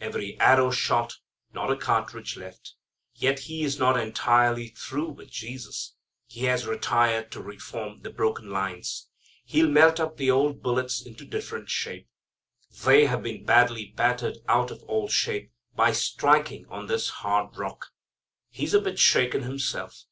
[0.00, 1.16] Every arrow shot.
[1.52, 2.74] Not a cartridge left.
[3.16, 5.96] Yet he is not entirely through with Jesus.
[6.28, 9.08] He has retired to reform the broken lines.
[9.44, 12.08] He'll melt up the old bullets into different shape.
[12.84, 17.86] They have been badly battered out of all shape by striking on this hard rock.
[18.50, 20.04] He's a bit shaken himself.